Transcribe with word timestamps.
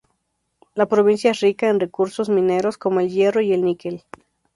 La 0.73 0.87
provincia 0.87 1.29
es 1.29 1.41
rica 1.41 1.69
en 1.69 1.79
recursos 1.79 2.27
mineros 2.27 2.79
como 2.79 3.01
el 3.01 3.09
hierro 3.09 3.39
y 3.41 3.53
el 3.53 3.63
níquel. 3.63 4.01